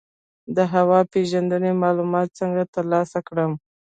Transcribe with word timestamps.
د 0.55 0.57
هوا 0.73 0.99
پیژندنې 1.13 1.71
معلومات 1.83 2.27
څنګه 2.39 2.63
ترلاسه 2.75 3.19
کړم؟ 3.27 3.51